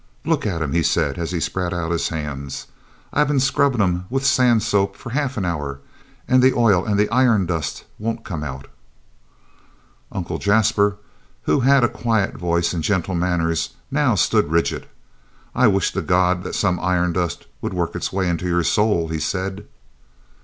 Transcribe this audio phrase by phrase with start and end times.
[0.25, 2.65] "Look at 'em!" he said as he spread out his hands.
[3.13, 5.79] "I been scrubbin' 'em with sand soap for half an hour,
[6.27, 8.65] and the oil and the iron dust won't come out."
[10.11, 10.97] Uncle Jasper,
[11.43, 14.87] who had a quiet voice and gentle manners, now stood rigid.
[15.53, 19.09] "I wisht to God that some iron dust would work its way into your soul,"
[19.09, 19.67] he said.